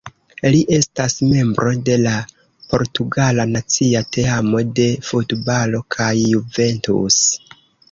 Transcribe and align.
Li 0.53 0.59
estas 0.77 1.15
membro 1.33 1.73
de 1.89 1.97
la 2.05 2.13
portugala 2.71 3.47
nacia 3.51 4.03
teamo 4.19 4.65
de 4.81 4.89
futbalo 5.11 5.85
kaj 5.99 6.11
Juventus. 6.25 7.23